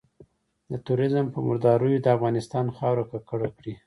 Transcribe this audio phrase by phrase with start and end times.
[0.71, 3.73] د ترورېزم په مرداریو د افغانستان خاوره ککړه کړي.